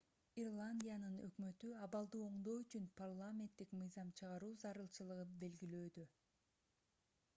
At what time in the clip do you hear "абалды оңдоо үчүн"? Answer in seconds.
1.87-2.87